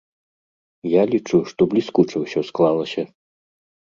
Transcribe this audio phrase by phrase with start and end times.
[0.91, 3.01] Я лічу, што бліскуча ўсё склалася.